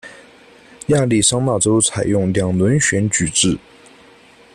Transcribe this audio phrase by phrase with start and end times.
[0.87, 3.55] 亚利桑那州采用两轮选举制。